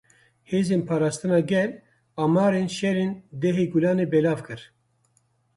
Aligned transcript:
Hêzên 0.49 0.81
Parastina 0.87 1.39
Gel, 1.49 1.71
amarên 2.23 2.67
şer 2.77 2.97
ên 3.03 3.11
dehê 3.41 3.65
Gulanê 3.73 4.05
belav 4.13 4.39
kir. 4.47 4.61